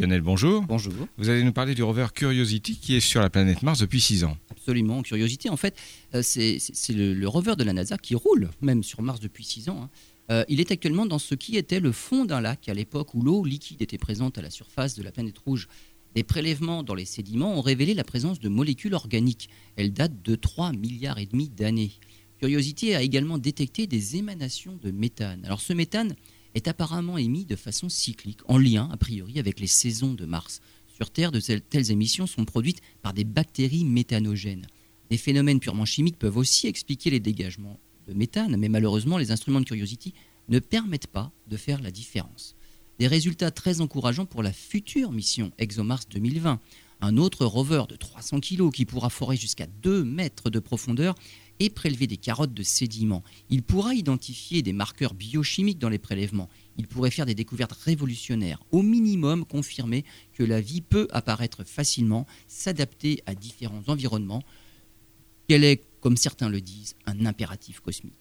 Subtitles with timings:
[0.00, 0.62] Lionel, bonjour.
[0.62, 0.94] Bonjour.
[1.18, 4.24] Vous allez nous parler du rover Curiosity qui est sur la planète Mars depuis 6
[4.24, 4.34] ans.
[4.50, 5.02] Absolument.
[5.02, 5.76] Curiosity, en fait,
[6.14, 6.58] euh, c'est
[6.94, 9.82] le, rover de la NASA qui roule même sur Mars depuis 6 ans.
[9.82, 9.90] Hein.
[10.30, 13.20] Euh, il est actuellement dans ce qui était le fond d'un lac à l'époque où
[13.20, 15.68] l'eau liquide était présente à la surface de la planète rouge.
[16.14, 19.50] Des prélèvements dans les sédiments ont révélé la présence de molécules organiques.
[19.76, 21.92] Elles datent de 3 milliards et demi d'années.
[22.38, 25.44] Curiosity a également détecté des émanations de méthane.
[25.44, 26.14] Alors ce méthane
[26.54, 30.60] est apparemment émis de façon cyclique, en lien a priori avec les saisons de Mars.
[30.86, 34.66] Sur Terre, de telles émissions sont produites par des bactéries méthanogènes.
[35.10, 39.60] Des phénomènes purement chimiques peuvent aussi expliquer les dégagements de méthane, mais malheureusement, les instruments
[39.60, 40.14] de Curiosity
[40.48, 42.54] ne permettent pas de faire la différence.
[42.98, 46.60] Des résultats très encourageants pour la future mission ExoMars 2020.
[47.02, 51.14] Un autre rover de 300 kg qui pourra forer jusqu'à 2 mètres de profondeur
[51.58, 53.22] et prélever des carottes de sédiments.
[53.48, 56.48] Il pourra identifier des marqueurs biochimiques dans les prélèvements.
[56.76, 58.62] Il pourrait faire des découvertes révolutionnaires.
[58.70, 64.42] Au minimum, confirmer que la vie peut apparaître facilement, s'adapter à différents environnements.
[65.48, 68.20] Qu'elle est, comme certains le disent, un impératif cosmique?